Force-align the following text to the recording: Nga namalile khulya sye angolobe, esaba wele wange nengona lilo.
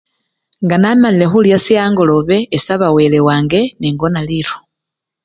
Nga 0.63 0.75
namalile 0.77 1.25
khulya 1.31 1.57
sye 1.65 1.75
angolobe, 1.85 2.37
esaba 2.57 2.87
wele 2.95 3.19
wange 3.27 3.61
nengona 3.79 4.19
lilo. 4.29 4.55